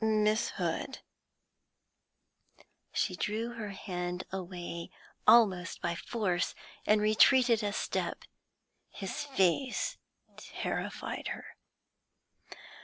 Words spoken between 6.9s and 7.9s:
retreated a